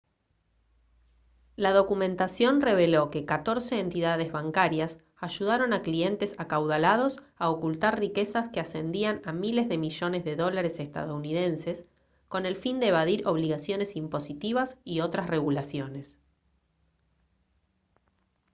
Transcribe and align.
la 1.55 1.73
documentación 1.73 2.59
reveló 2.59 3.11
que 3.11 3.27
catorce 3.27 3.79
entidades 3.79 4.31
bancarias 4.31 4.97
ayudaron 5.15 5.73
a 5.73 5.83
clientes 5.83 6.33
acaudalados 6.39 7.21
a 7.37 7.51
ocultar 7.51 7.99
riquezas 7.99 8.49
que 8.49 8.59
ascendían 8.59 9.21
a 9.25 9.31
miles 9.31 9.69
de 9.69 9.77
millones 9.77 10.23
de 10.25 10.35
dólares 10.35 10.79
estadounidenses 10.79 11.85
con 12.29 12.47
el 12.47 12.55
fin 12.55 12.79
de 12.79 12.87
evadir 12.87 13.27
obligaciones 13.27 13.95
impositivas 13.95 14.75
y 14.83 15.01
otras 15.01 15.27
regulaciones 15.27 16.17